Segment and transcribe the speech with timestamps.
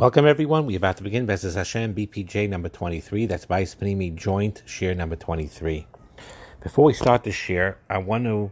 [0.00, 0.64] Welcome, everyone.
[0.64, 3.26] We're about to begin B'ezras Hashem BPJ number 23.
[3.26, 5.86] That's Bais Panimi joint share number 23.
[6.62, 8.50] Before we start the share, I want to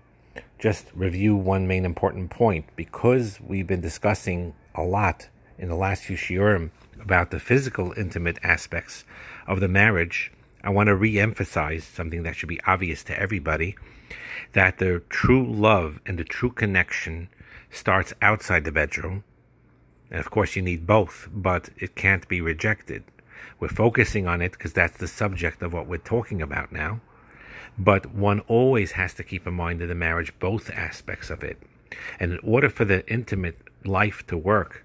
[0.58, 6.02] just review one main important point because we've been discussing a lot in the last
[6.02, 6.70] few shiurim
[7.00, 9.06] about the physical, intimate aspects
[9.46, 10.30] of the marriage.
[10.62, 13.74] I want to re emphasize something that should be obvious to everybody
[14.52, 17.30] that the true love and the true connection
[17.70, 19.24] starts outside the bedroom
[20.10, 23.04] and of course, you need both, but it can't be rejected.
[23.60, 27.00] We're focusing on it because that's the subject of what we're talking about now.
[27.78, 31.58] But one always has to keep in mind in the marriage both aspects of it.
[32.18, 34.84] And in order for the intimate life to work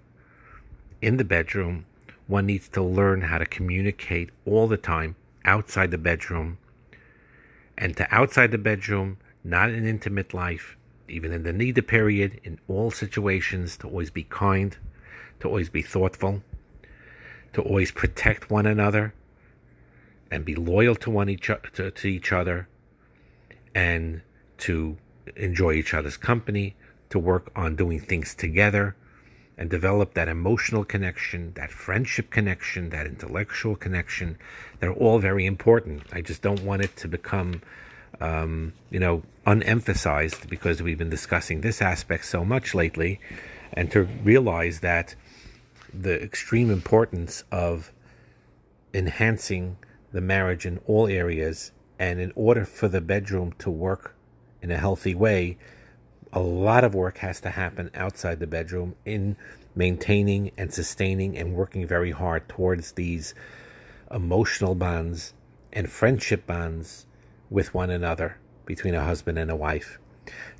[1.01, 1.85] in the bedroom,
[2.27, 6.57] one needs to learn how to communicate all the time outside the bedroom.
[7.77, 10.77] And to outside the bedroom, not an intimate life,
[11.09, 14.77] even in the nida period, in all situations, to always be kind,
[15.43, 16.41] to always be thoughtful,
[17.51, 19.13] to always protect one another,
[20.31, 22.69] and be loyal to one each to, to each other,
[23.75, 24.21] and
[24.57, 24.97] to
[25.35, 26.75] enjoy each other's company,
[27.09, 28.95] to work on doing things together,
[29.57, 34.37] and develop that emotional connection, that friendship connection, that intellectual connection.
[34.79, 36.03] They're all very important.
[36.13, 37.61] I just don't want it to become,
[38.21, 43.19] um, you know, unemphasized because we've been discussing this aspect so much lately,
[43.73, 45.15] and to realize that
[45.93, 47.91] the extreme importance of
[48.93, 49.77] enhancing
[50.11, 51.71] the marriage in all areas.
[51.99, 54.15] And in order for the bedroom to work
[54.61, 55.57] in a healthy way,
[56.31, 59.37] a lot of work has to happen outside the bedroom in
[59.75, 63.33] maintaining and sustaining and working very hard towards these
[64.11, 65.33] emotional bonds
[65.71, 67.05] and friendship bonds
[67.49, 69.99] with one another between a husband and a wife.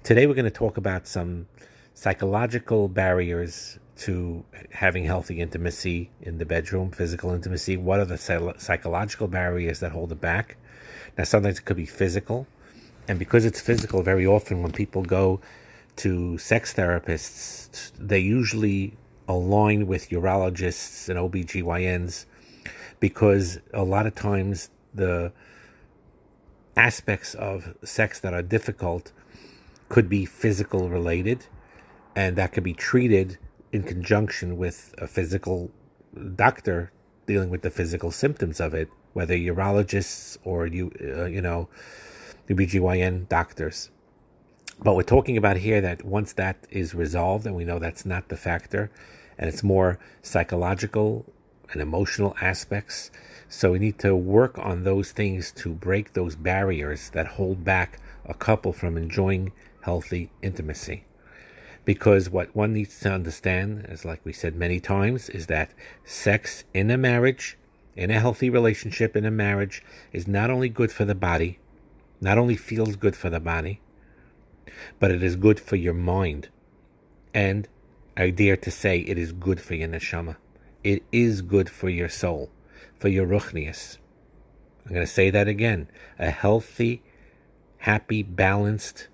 [0.04, 1.48] Today, we're going to talk about some
[1.94, 7.78] psychological barriers to having healthy intimacy in the bedroom, physical intimacy?
[7.78, 8.18] What are the
[8.58, 10.58] psychological barriers that hold it back?
[11.18, 12.48] Now, sometimes it could be physical.
[13.08, 15.42] And because it's physical, very often when people go
[15.98, 22.26] to sex therapists, they usually align with urologists and OBGYNs
[23.00, 25.32] because a lot of times the
[26.76, 29.12] aspects of sex that are difficult
[29.90, 31.46] could be physical related
[32.16, 33.38] and that could be treated
[33.74, 35.72] in conjunction with a physical
[36.36, 36.92] doctor
[37.26, 41.68] dealing with the physical symptoms of it, whether urologists or you uh, you know
[42.48, 43.90] OBGYN doctors.
[44.80, 48.30] But we're talking about here that once that is resolved, and we know that's not
[48.30, 48.92] the factor,
[49.38, 51.26] and it's more psychological
[51.72, 53.10] and emotional aspects.
[53.50, 58.00] So we need to work on those things to break those barriers that hold back
[58.26, 59.52] a couple from enjoying
[59.82, 61.06] healthy intimacy
[61.86, 65.72] because what one needs to understand, as like we said many times, is that
[66.06, 67.58] sex in a marriage,
[67.96, 71.60] in a healthy relationship, in a marriage, is not only good for the body,
[72.22, 73.82] not only feels good for the body,
[75.00, 76.50] but it is good for your mind.
[77.34, 77.68] And
[78.16, 80.38] I dare to say it is good for your neshama.
[80.84, 82.50] It is good for your soul,
[82.98, 83.98] for your ruchnius.
[84.86, 85.88] I'm going to say that again.
[86.20, 87.04] A healthy,
[87.80, 89.08] happy, balanced,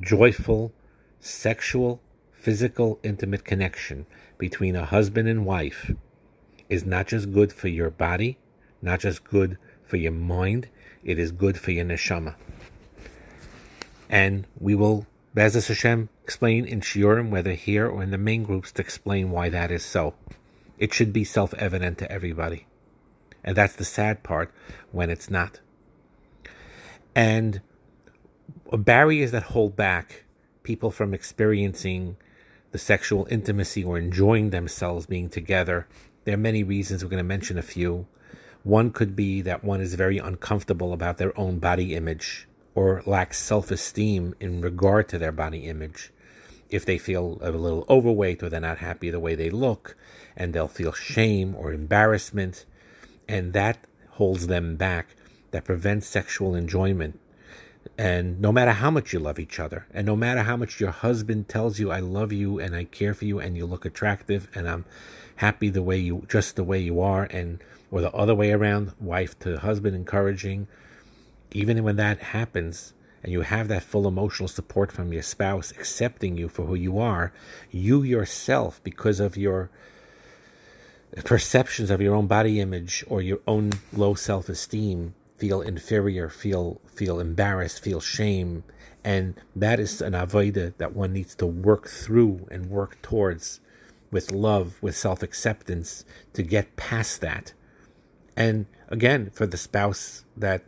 [0.00, 0.72] joyful,
[1.20, 2.00] sexual
[2.46, 4.06] physical, intimate connection
[4.38, 5.90] between a husband and wife
[6.68, 8.38] is not just good for your body,
[8.80, 10.68] not just good for your mind,
[11.02, 12.36] it is good for your neshama.
[14.08, 18.70] And we will, B'ezras Hashem, explain in Shiurim, whether here or in the main groups,
[18.70, 20.14] to explain why that is so.
[20.78, 22.68] It should be self evident to everybody.
[23.42, 24.54] And that's the sad part
[24.92, 25.58] when it's not.
[27.12, 27.60] And
[28.70, 30.22] barriers that hold back
[30.62, 32.16] people from experiencing
[32.72, 35.86] the sexual intimacy or enjoying themselves being together.
[36.24, 37.02] There are many reasons.
[37.02, 38.06] We're going to mention a few.
[38.62, 43.38] One could be that one is very uncomfortable about their own body image or lacks
[43.38, 46.12] self esteem in regard to their body image.
[46.68, 49.96] If they feel a little overweight or they're not happy the way they look,
[50.36, 52.64] and they'll feel shame or embarrassment,
[53.28, 55.14] and that holds them back,
[55.52, 57.20] that prevents sexual enjoyment
[57.98, 60.90] and no matter how much you love each other, and no matter how much your
[60.90, 64.48] husband tells you, I love you and I care for you and you look attractive
[64.54, 64.84] and I'm
[65.36, 68.92] happy the way you, just the way you are, and, or the other way around,
[69.00, 70.66] wife to husband encouraging,
[71.52, 76.38] even when that happens and you have that full emotional support from your spouse accepting
[76.38, 77.32] you for who you are,
[77.72, 79.68] you yourself, because of your
[81.24, 86.80] perceptions of your own body image or your own low self esteem, feel inferior, feel
[86.94, 88.64] feel embarrassed, feel shame,
[89.04, 93.60] and that is an avodah that one needs to work through and work towards
[94.10, 97.52] with love, with self acceptance to get past that.
[98.36, 100.64] And again, for the spouse that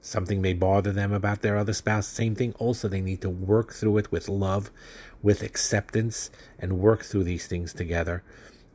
[0.00, 2.54] something may bother them about their other spouse, same thing.
[2.58, 4.70] Also, they need to work through it with love,
[5.22, 8.22] with acceptance, and work through these things together.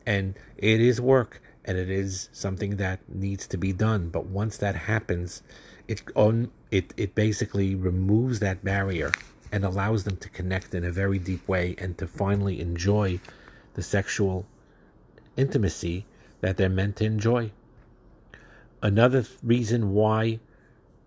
[0.06, 4.10] And it is work and it is something that needs to be done.
[4.10, 5.44] But once that happens,
[5.88, 9.12] it on it it basically removes that barrier
[9.52, 13.20] and allows them to connect in a very deep way and to finally enjoy
[13.74, 14.46] the sexual
[15.36, 16.06] intimacy
[16.40, 17.52] that they're meant to enjoy.
[18.82, 20.40] Another reason why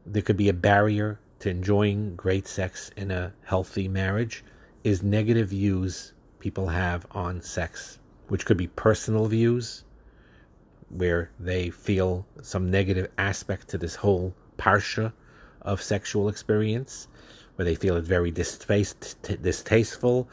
[0.07, 4.45] there could be a barrier to enjoying great sex in a healthy marriage
[4.85, 7.99] is negative views people have on sex,
[8.29, 9.85] which could be personal views,
[10.95, 15.13] where they feel some negative aspect to this whole parsha
[15.63, 17.09] of sexual experience,
[17.57, 20.29] where they feel it very distaste, distasteful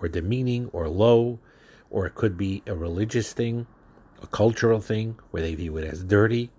[0.00, 1.38] or demeaning or low,
[1.90, 3.66] or it could be a religious thing,
[4.22, 6.50] a cultural thing, where they view it as dirty.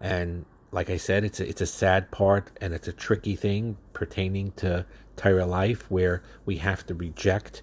[0.00, 3.76] And like I said, it's a, it's a sad part and it's a tricky thing
[3.92, 4.86] pertaining to
[5.16, 7.62] Torah life, where we have to reject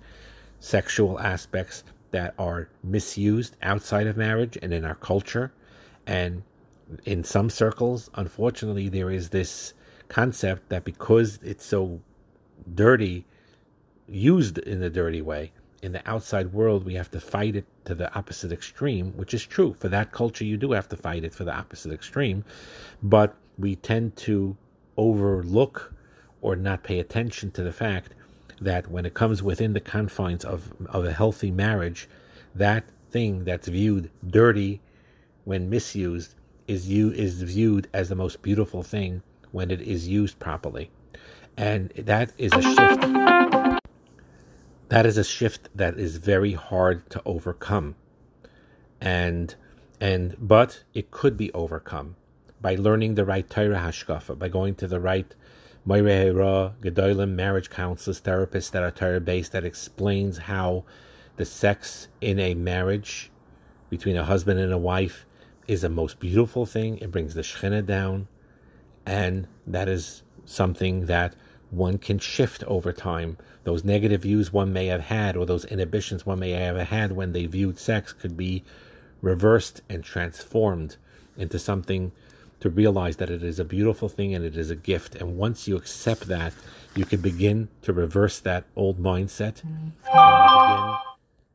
[0.60, 5.52] sexual aspects that are misused outside of marriage and in our culture.
[6.06, 6.44] And
[7.06, 9.74] in some circles, unfortunately, there is this
[10.08, 12.02] concept that because it's so
[12.74, 13.26] dirty,
[14.08, 15.52] used in a dirty way,
[15.82, 19.46] in the outside world, we have to fight it to the opposite extreme, which is
[19.46, 19.76] true.
[19.80, 22.44] For that culture, you do have to fight it for the opposite extreme.
[23.04, 24.58] But we tend to
[24.96, 25.94] overlook
[26.42, 28.14] or not pay attention to the fact
[28.60, 32.08] that when it comes within the confines of, of a healthy marriage,
[32.56, 34.82] that thing that's viewed dirty
[35.46, 36.36] when misused
[36.68, 39.22] is you is viewed as the most beautiful thing
[39.52, 40.90] when it is used properly.
[41.56, 43.02] And that is a shift.
[44.90, 47.96] That is a shift that is very hard to overcome.
[49.00, 49.56] And
[50.00, 52.16] and but it could be overcome
[52.62, 55.34] by learning the right Torah hashkafa, by going to the right
[55.88, 60.84] Moirei Gedolim, marriage counselors, therapists that are Torah based that explains how
[61.38, 63.32] the sex in a marriage
[63.90, 65.26] between a husband and a wife
[65.66, 66.98] is the most beautiful thing.
[66.98, 68.28] It brings the Shekhinah down,
[69.06, 71.36] and that is something that
[71.70, 73.38] one can shift over time.
[73.64, 77.32] Those negative views one may have had, or those inhibitions one may have had when
[77.32, 78.66] they viewed sex, could be
[79.22, 80.98] reversed and transformed
[81.38, 82.12] into something
[82.60, 85.16] to realize that it is a beautiful thing and it is a gift.
[85.16, 86.54] And once you accept that,
[86.96, 90.24] you can begin to reverse that old mindset and you
[90.60, 90.96] begin,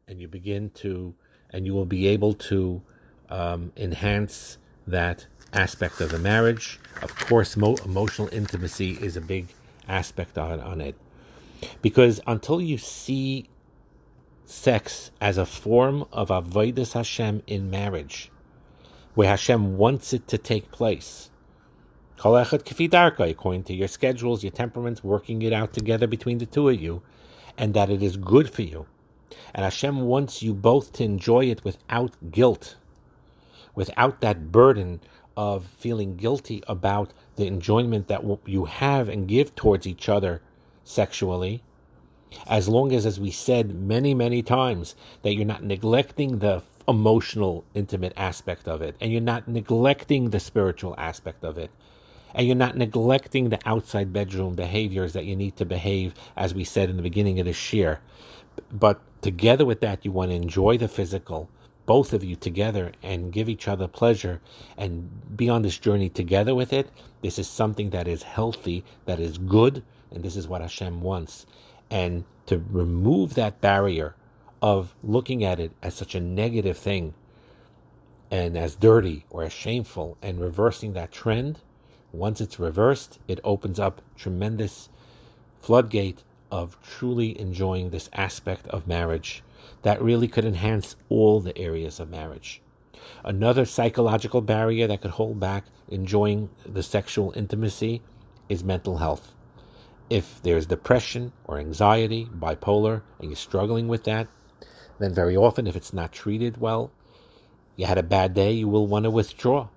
[0.08, 1.14] and you begin to,
[1.50, 2.82] and you will be able to
[3.28, 6.80] um, enhance that aspect of the marriage.
[7.02, 9.48] Of course, mo- emotional intimacy is a big
[9.88, 10.94] aspect on, on it.
[11.80, 13.48] Because until you see
[14.44, 18.31] sex as a form of avodas Hashem in marriage,
[19.14, 21.30] where Hashem wants it to take place.
[22.16, 26.38] Kol echad kefi darko, according to your schedules, your temperaments, working it out together between
[26.38, 27.02] the two of you,
[27.58, 28.86] and that it is good for you.
[29.54, 32.76] And Hashem wants you both to enjoy it without guilt,
[33.74, 35.00] without that burden
[35.36, 40.42] of feeling guilty about the enjoyment that you have and give towards each other
[40.84, 41.62] sexually.
[42.46, 47.64] As long as, as we said many, many times, that you're not neglecting the emotional,
[47.74, 51.70] intimate aspect of it, and you're not neglecting the spiritual aspect of it,
[52.34, 56.64] and you're not neglecting the outside bedroom behaviors that you need to behave, as we
[56.64, 58.00] said in the beginning of this year.
[58.70, 61.48] But together with that, you want to enjoy the physical,
[61.86, 64.40] both of you together, and give each other pleasure
[64.76, 66.90] and be on this journey together with it.
[67.22, 71.46] This is something that is healthy, that is good, and this is what Hashem wants.
[71.90, 74.14] And to remove that barrier
[74.62, 77.12] of looking at it as such a negative thing
[78.30, 81.58] and as dirty or as shameful and reversing that trend,
[82.12, 84.88] once it's reversed, it opens up tremendous
[85.58, 89.42] floodgate of truly enjoying this aspect of marriage
[89.82, 92.62] that really could enhance all the areas of marriage.
[93.24, 98.00] Another psychological barrier that could hold back enjoying the sexual intimacy
[98.48, 99.32] is mental health.
[100.08, 104.28] If there's depression or anxiety, bipolar, and you're struggling with that,
[104.98, 106.90] then very often, if it's not treated well,
[107.76, 109.68] you had a bad day, you will want to withdraw.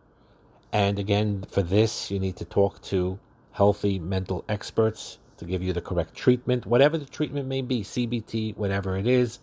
[0.72, 3.20] And again, for this, you need to talk to
[3.54, 8.58] healthy mental experts to give you the correct treatment, whatever the treatment may be, CBT,
[8.58, 9.40] whatever it is,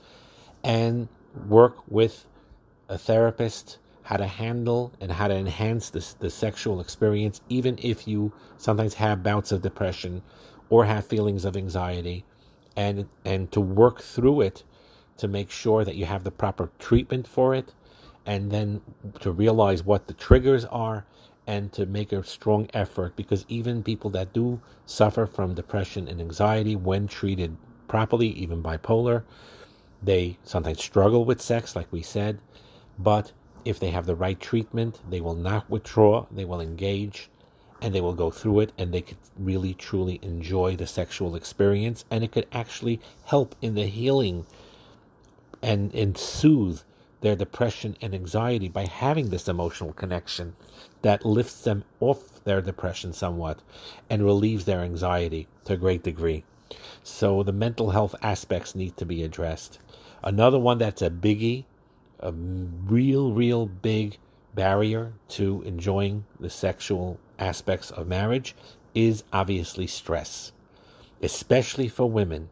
[0.63, 1.09] and
[1.49, 2.27] work with
[2.89, 8.33] a therapist how to handle and how to enhance the sexual experience, even if you
[8.59, 10.23] sometimes have bouts of depression
[10.69, 12.25] or have feelings of anxiety,
[12.77, 14.65] and and to work through it
[15.17, 17.73] to make sure that you have the proper treatment for it,
[18.25, 18.81] and then
[19.21, 21.05] to realize what the triggers are
[21.47, 26.21] and to make a strong effort because even people that do suffer from depression and
[26.21, 27.57] anxiety when treated
[27.89, 29.25] properly, even bipolar,
[30.03, 32.39] they sometimes struggle with sex, like we said,
[32.99, 33.33] but
[33.65, 37.29] if they have the right treatment, they will not withdraw, they will engage,
[37.81, 42.05] and they will go through it, and they could really truly enjoy the sexual experience,
[42.11, 44.47] and it could actually help in the healing
[45.63, 46.81] and, and soothe
[47.21, 50.57] their depression and anxiety by having this emotional connection
[51.03, 53.61] that lifts them off their depression somewhat
[54.11, 56.45] and relieves their anxiety to a great degree.
[57.03, 59.79] So the mental health aspects need to be addressed.
[60.23, 61.65] Another one that's a biggie,
[62.19, 64.19] a real, real big
[64.55, 68.55] barrier to enjoying the sexual aspects of marriage
[68.95, 70.53] is obviously stress,
[71.23, 72.51] especially for women.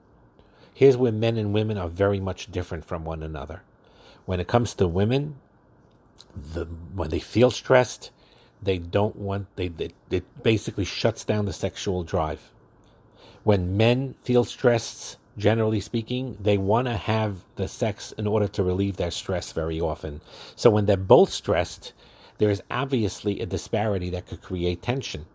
[0.80, 3.60] Here's where men and women are very much different from one another.
[4.24, 5.36] When it comes to women,
[6.34, 8.10] the, when they feel stressed,
[8.62, 12.50] they don't want they, they it basically shuts down the sexual drive.
[13.44, 18.62] When men feel stressed generally speaking they want to have the sex in order to
[18.62, 20.22] relieve their stress very often.
[20.56, 21.92] So when they're both stressed
[22.38, 25.26] there is obviously a disparity that could create tension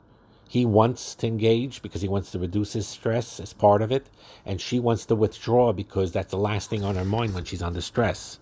[0.48, 4.10] he wants to engage because he wants to reduce his stress as part of it
[4.46, 7.64] and she wants to withdraw because that's the last thing on her mind when she's
[7.64, 8.40] under stress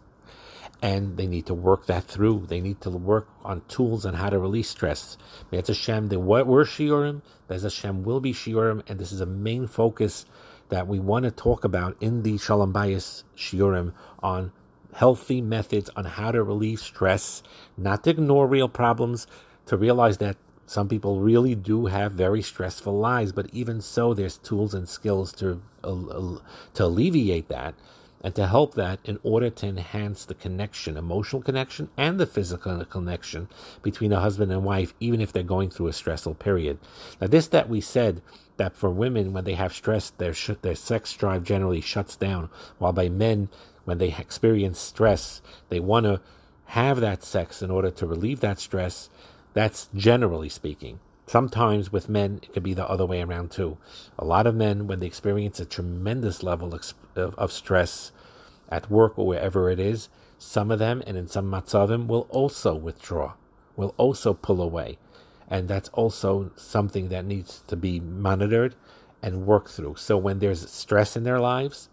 [0.84, 2.46] and they need to work that through.
[2.48, 5.18] They need to work on tools on how to release stress.
[5.50, 9.66] Be'ez Hashem, there were shiurim, Be'ez Hashem will be shiurim, and this is a main
[9.66, 10.26] focus
[10.68, 14.52] that we want to talk about in the Shalom Bayis shiurim on
[14.94, 17.42] healthy methods on how to relieve stress,
[17.78, 19.26] not to ignore real problems,
[19.68, 20.36] to realize that
[20.74, 25.32] some people really do have very stressful lives, but even so, there's tools and skills
[25.34, 26.40] to uh,
[26.74, 27.76] to alleviate that
[28.24, 32.84] and to help that in order to enhance the connection, emotional connection, and the physical
[32.86, 33.50] connection
[33.84, 36.80] between a husband and wife, even if they're going through a stressful period.
[37.22, 38.24] Now, this that we said
[38.58, 42.50] that for women, when they have stress, their sh- their sex drive generally shuts down,
[42.80, 43.50] while by men,
[43.86, 46.22] when they experience stress, they want to
[46.66, 49.10] have that sex in order to relieve that stress.
[49.54, 51.00] That's generally speaking.
[51.26, 53.78] Sometimes with men, it could be the other way around too.
[54.20, 58.12] A lot of men, when they experience a tremendous level of, of stress
[58.70, 62.76] at work or wherever it is, some of them, and in some matzavim, will also
[62.76, 63.34] withdraw,
[63.78, 64.98] will also pull away.
[65.48, 68.76] And that's also something that needs to be monitored
[69.22, 69.96] and worked through.
[69.96, 71.90] So when there's stress in their lives,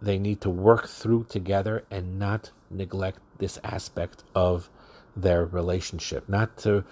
[0.00, 4.70] they need to work through together and not neglect this aspect of
[5.16, 6.84] their relationship, not to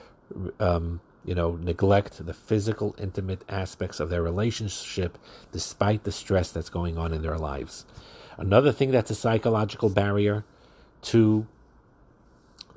[0.58, 5.18] um, you know, neglect the physical, intimate aspects of their relationship
[5.52, 7.86] despite the stress that's going on in their lives.
[8.36, 10.44] Another thing that's a psychological barrier
[11.02, 11.46] to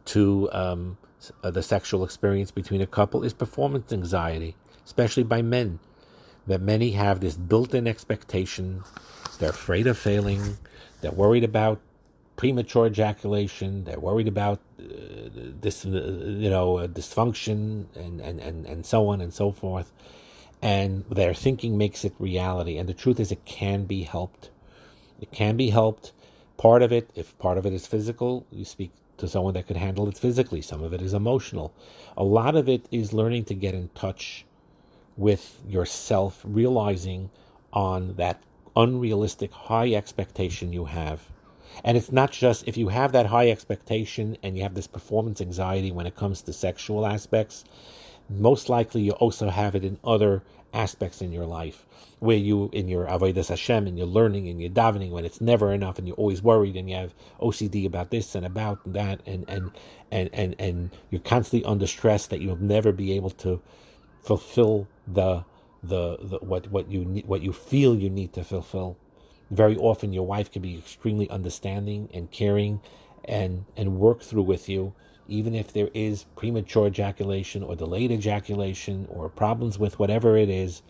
[0.06, 0.98] to um,
[1.44, 5.80] uh, the sexual experience between a couple is performance anxiety, especially by men.
[6.46, 8.84] That many have this built-in expectation.
[9.38, 10.58] They're afraid of failing.
[11.01, 11.82] They're worried about
[12.38, 13.84] premature ejaculation.
[13.84, 14.84] They're worried about uh,
[15.62, 19.91] this, you know, dysfunction and, and, and, and so on and so forth.
[20.62, 22.77] And their thinking makes it reality.
[22.77, 24.50] And the truth is, it can be helped.
[25.22, 26.13] It can be helped.
[26.58, 29.77] Part of it, if part of it is physical, you speak to someone that could
[29.77, 30.62] handle it physically.
[30.62, 31.74] Some of it is emotional.
[32.15, 34.46] A lot of it is learning to get in touch
[35.15, 37.29] with yourself, realizing
[37.74, 38.41] on that
[38.75, 41.29] unrealistic high expectation you have
[41.84, 45.42] and it's not just if you have that high expectation and you have this performance
[45.42, 47.64] anxiety when it comes to sexual aspects,
[48.30, 50.44] most likely you also have it in other
[50.74, 51.86] aspects in your life
[52.20, 55.72] where you in your avodas Hashem and you're learning and you're davening when it's never
[55.72, 59.46] enough and you're always worried and you have OCD about this and about that and
[59.48, 59.72] and
[60.12, 63.62] and and, and you're constantly under stress that you'll never be able to
[64.24, 65.46] fulfill the
[65.84, 68.98] the, the what what you what you feel you need to fulfill
[69.50, 72.82] very often, your wife can be extremely understanding and caring
[73.25, 74.94] and, and work through with you,
[75.27, 80.82] even if there is premature ejaculation or delayed ejaculation or problems with whatever it is,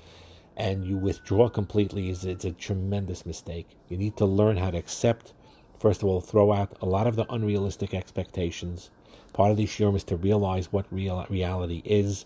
[0.56, 3.68] and you withdraw completely, it's a tremendous mistake.
[3.90, 5.34] You need to learn how to accept,
[5.80, 8.90] first of all, throw out a lot of the unrealistic expectations.
[9.34, 12.26] Part of the shiurim is to realize what real reality is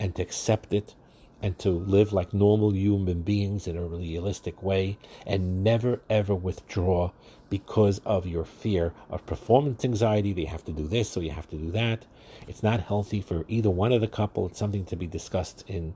[0.00, 0.94] and to accept it
[1.40, 7.10] and to live like normal human beings in a realistic way and never ever withdraw
[7.50, 10.32] because of your fear of performance anxiety.
[10.32, 12.06] They have to do this, so you have to do that.
[12.46, 14.46] It's not healthy for either one of the couple.
[14.46, 15.94] It's something to be discussed in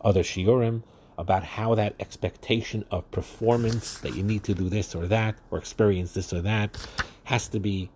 [0.00, 0.82] other shiurim
[1.18, 5.58] about how that expectation of performance that you need to do this or that or
[5.58, 6.76] experience this or that
[7.24, 7.90] has to be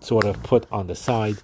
[0.00, 1.36] sort of put on the side.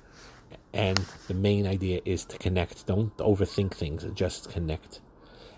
[0.77, 2.87] And the main idea is to connect.
[2.87, 5.01] Don't overthink things, just connect.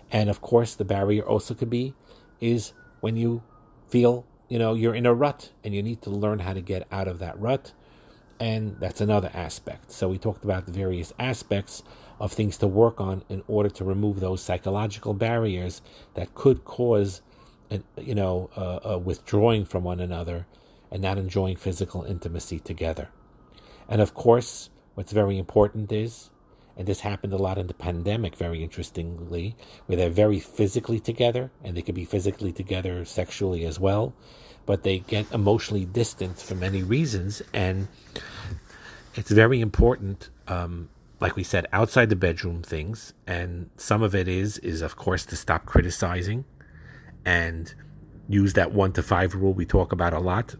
[0.09, 1.93] And of course, the barrier also could be
[2.39, 2.71] is
[3.01, 3.43] when you
[3.89, 6.87] feel, you know, you're in a rut and you need to learn how to get
[6.89, 7.73] out of that rut.
[8.39, 9.91] And that's another aspect.
[9.91, 11.83] So we talked about the various aspects
[12.17, 15.81] of things to work on in order to remove those psychological barriers
[16.13, 17.21] that could cause,
[17.69, 18.49] an, you know,
[19.03, 20.47] withdrawing from one another
[20.89, 23.09] and not enjoying physical intimacy together.
[23.89, 26.29] And of course, what's very important is,
[26.77, 29.55] and this happened a lot in the pandemic, very interestingly,
[29.85, 34.13] where they're very physically together, and they could be physically together sexually as well,
[34.65, 37.87] but they get emotionally distant for many reasons, and
[39.15, 44.27] it's very important um, like we said, outside the bedroom things, and some of it
[44.27, 46.45] is is of course to stop criticizing
[47.25, 47.75] and
[48.29, 50.55] use that one to five rule we talk about a lot.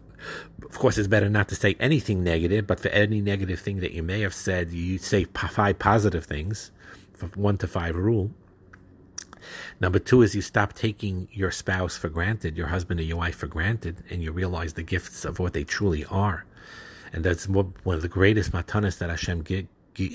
[0.62, 3.92] Of course, it's better not to say anything negative, but for any negative thing that
[3.92, 6.72] you may have said, you say five positive things.
[7.14, 8.30] For one to five rule.
[9.78, 13.36] Number two is you stop taking your spouse for granted, your husband or your wife
[13.36, 16.46] for granted, and you realize the gifts of what they truly are.
[17.12, 19.44] And that's one of the greatest matanas that Hashem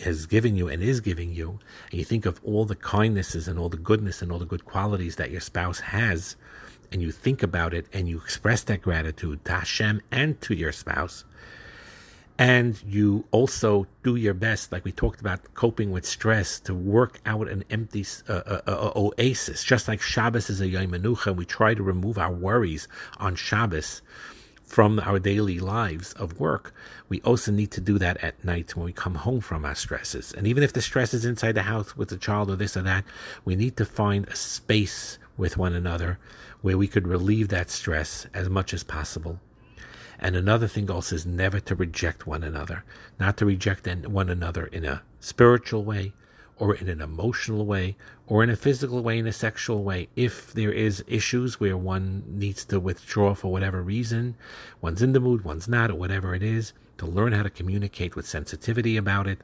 [0.03, 1.59] has given you and is giving you,
[1.91, 4.65] and you think of all the kindnesses and all the goodness and all the good
[4.65, 6.35] qualities that your spouse has,
[6.95, 10.71] and you think about it and you express that gratitude to Hashem and to your
[10.71, 11.25] spouse,
[12.39, 17.19] and you also do your best, like we talked about coping with stress, to work
[17.25, 21.43] out an empty uh, uh, uh, oasis, just like Shabbos is a Yom Menucha, we
[21.43, 22.87] try to remove our worries
[23.17, 24.01] on Shabbos
[24.65, 26.73] from our daily lives of work,
[27.09, 30.31] we also need to do that at night when we come home from our stresses.
[30.31, 32.83] And even if the stress is inside the house with the child or this or
[32.83, 33.03] that,
[33.43, 36.17] we need to find a space with one another
[36.62, 39.39] where we could relieve that stress as much as possible.
[40.19, 42.83] And another thing also is never to reject one another,
[43.19, 46.13] not to reject one another in a spiritual way,
[46.57, 47.96] or in an emotional way
[48.27, 52.24] or in a physical way in a sexual way if there is issues where one
[52.27, 54.35] needs to withdraw for whatever reason
[54.81, 58.15] one's in the mood one's not or whatever it is to learn how to communicate
[58.15, 59.39] with sensitivity about it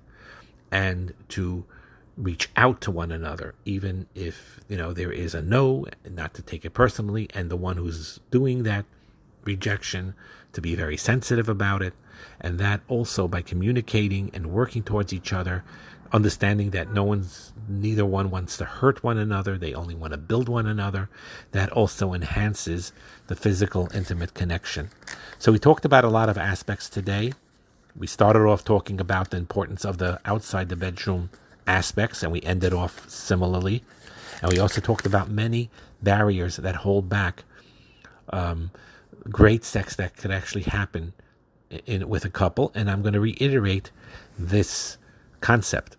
[0.71, 1.65] and to
[2.17, 6.41] reach out to one another even if you know there is a no not to
[6.41, 8.86] take it personally and the one who's doing that
[9.45, 10.13] rejection
[10.54, 11.93] to be very sensitive about it.
[12.39, 15.63] And that also by communicating and working towards each other
[16.13, 20.17] understanding that no one's neither one wants to hurt one another they only want to
[20.17, 21.10] build one another
[21.54, 22.91] that also enhances
[23.28, 24.89] the physical intimate connection.
[25.39, 27.32] So we talked about a lot of aspects today.
[27.95, 31.30] We started off talking about the importance of the outside the bedroom
[31.67, 33.84] aspects and we ended off similarly.
[34.41, 35.69] And we also talked about many
[36.02, 37.43] barriers that hold back
[38.30, 38.71] um,
[39.30, 41.13] great sex that could actually happen
[41.69, 42.71] in, in with a couple.
[42.74, 43.91] And i'm going to reiterate
[44.38, 44.97] this
[45.41, 45.97] concept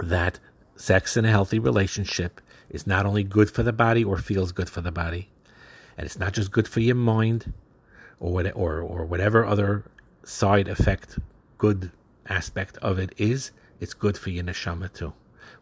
[0.00, 0.38] that
[0.76, 4.68] sex in a healthy relationship is not only good for the body or feels good
[4.68, 5.28] for the body,
[5.96, 7.52] and it's not just good for your mind
[8.20, 9.84] or what, or or whatever other
[10.22, 11.18] side effect
[11.56, 11.90] good
[12.28, 15.14] aspect of it is, it's good for your neshama too.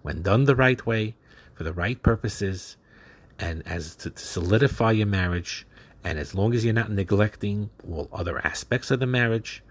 [0.02, 1.16] When done the right way,
[1.54, 2.76] for the right purposes,
[3.38, 5.66] and as to, to solidify your marriage,
[6.04, 9.62] and as long as you're not neglecting all other aspects of the marriage,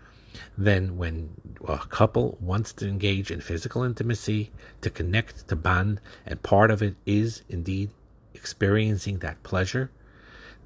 [0.58, 1.30] then, when
[1.66, 6.82] a couple wants to engage in physical intimacy, to connect, to bond, and part of
[6.82, 7.90] it is indeed
[8.34, 9.92] experiencing that pleasure,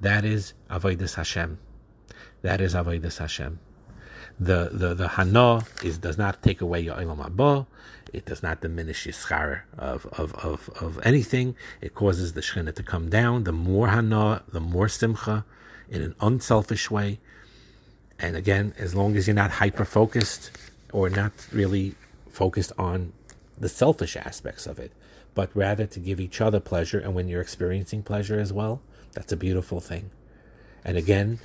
[0.00, 1.58] that is avodas Hashem.
[2.42, 3.60] That is avodas Hashem.
[4.40, 7.66] The the the hana is does not take away your olam haba.
[8.12, 11.54] It does not diminish your schar of, of, of, of anything.
[11.80, 13.44] It causes the shechina to come down.
[13.44, 15.44] The more hana, the more simcha,
[15.88, 17.20] in an unselfish way.
[18.18, 20.50] And again, as long as you're not hyper focused
[20.92, 21.94] or not really
[22.30, 23.12] focused on
[23.58, 24.92] the selfish aspects of it,
[25.34, 26.98] but rather to give each other pleasure.
[26.98, 28.80] And when you're experiencing pleasure as well,
[29.12, 30.10] that's a beautiful thing.
[30.84, 31.38] And again,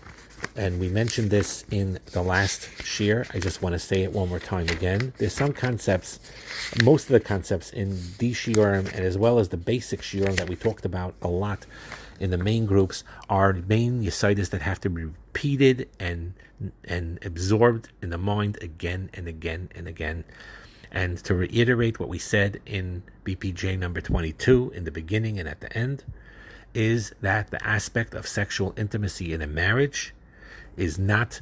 [0.55, 3.29] and we mentioned this in the last shiur.
[3.35, 5.13] I just want to say it one more time again.
[5.17, 6.19] There's some concepts,
[6.83, 10.49] most of the concepts in these shiurim, and as well as the basic shiurim that
[10.49, 11.65] we talked about a lot
[12.19, 16.33] in the main groups are main yesaitis that have to be repeated and
[16.85, 20.23] and absorbed in the mind again and again and again.
[20.91, 25.59] And to reiterate what we said in BPJ number 22 in the beginning and at
[25.59, 26.05] the end,
[26.73, 30.13] is that the aspect of sexual intimacy in a marriage
[30.77, 31.41] is not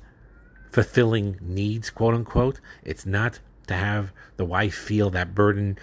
[0.72, 2.60] fulfilling needs, quote unquote.
[2.84, 5.78] It's not to have the wife feel that burden.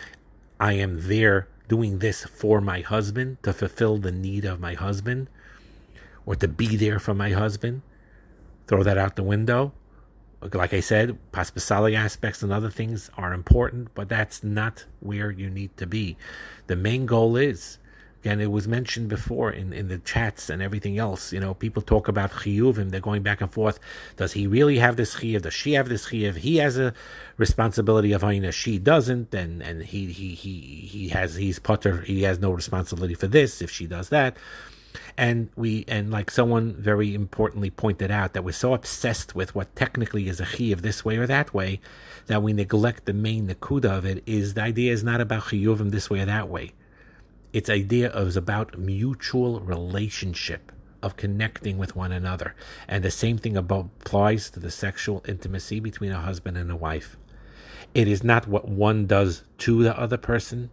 [0.59, 5.29] I am there doing this for my husband to fulfill the need of my husband
[6.27, 7.83] or to be there for my husband.
[8.67, 9.73] Throw that out the window.
[10.55, 15.51] Like I said, paspasali aspects and other things are important, but that's not where you
[15.51, 16.17] need to be.
[16.67, 17.79] The main goal is
[18.21, 21.33] Again, it was mentioned before in, in the chats and everything else.
[21.33, 22.91] You know, people talk about chiyuvim.
[22.91, 23.81] They're going back and forth.
[24.17, 25.43] Does he really have this chiyuv?
[25.43, 26.37] Does she have this chiyuv?
[26.37, 26.93] He has a
[27.39, 28.53] responsibility of Haina.
[28.53, 29.35] She doesn't.
[29.35, 32.05] And, and he, he, he, he has, he's patur.
[32.05, 34.37] He has no responsibility for this if she does that.
[35.17, 39.75] And we, and like someone very importantly pointed out that we're so obsessed with what
[39.75, 41.81] technically is a chiyuv this way or that way
[42.27, 45.91] that we neglect the main nekudah of it is the idea is not about chiyuvim
[45.91, 46.73] this way or that way
[47.53, 52.55] its idea is about mutual relationship of connecting with one another.
[52.87, 56.77] And the same thing about applies to the sexual intimacy between a husband and a
[56.77, 57.17] wife.
[57.95, 60.71] It is not what one does to the other person,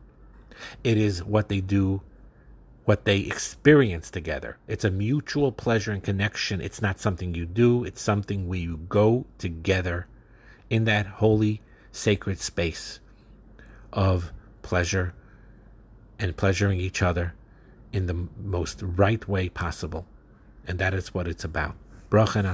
[0.84, 2.02] it is what they do,
[2.86, 4.58] what they experience together.
[4.68, 6.62] It's a mutual pleasure and connection.
[6.62, 10.08] It's not something you do, it's something where you go together
[10.70, 11.62] in that holy,
[11.92, 13.00] sacred space
[13.92, 15.14] of pleasure
[16.20, 17.34] and pleasuring each other
[17.92, 20.06] in the most right way possible.
[20.68, 21.76] And that is what it's about.
[22.10, 22.48] Bracha and